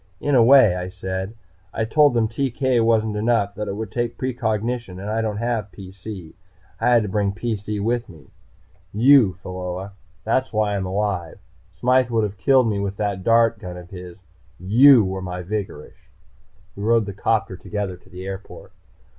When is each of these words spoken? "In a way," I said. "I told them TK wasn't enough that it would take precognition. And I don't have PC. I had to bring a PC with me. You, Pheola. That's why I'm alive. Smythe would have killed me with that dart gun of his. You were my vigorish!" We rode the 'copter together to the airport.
"In 0.19 0.33
a 0.33 0.43
way," 0.43 0.75
I 0.75 0.89
said. 0.89 1.35
"I 1.71 1.85
told 1.85 2.15
them 2.15 2.27
TK 2.27 2.83
wasn't 2.83 3.15
enough 3.15 3.53
that 3.53 3.67
it 3.67 3.75
would 3.75 3.91
take 3.91 4.17
precognition. 4.17 4.99
And 4.99 5.11
I 5.11 5.21
don't 5.21 5.37
have 5.37 5.71
PC. 5.71 6.33
I 6.79 6.89
had 6.89 7.03
to 7.03 7.07
bring 7.07 7.29
a 7.29 7.33
PC 7.33 7.79
with 7.83 8.09
me. 8.09 8.31
You, 8.95 9.33
Pheola. 9.43 9.91
That's 10.23 10.51
why 10.51 10.75
I'm 10.75 10.87
alive. 10.87 11.37
Smythe 11.69 12.09
would 12.09 12.23
have 12.23 12.37
killed 12.37 12.67
me 12.67 12.79
with 12.79 12.97
that 12.97 13.23
dart 13.23 13.59
gun 13.59 13.77
of 13.77 13.91
his. 13.91 14.17
You 14.59 15.05
were 15.05 15.21
my 15.21 15.43
vigorish!" 15.43 16.09
We 16.75 16.81
rode 16.81 17.05
the 17.05 17.13
'copter 17.13 17.55
together 17.55 17.95
to 17.95 18.09
the 18.09 18.25
airport. 18.25 18.71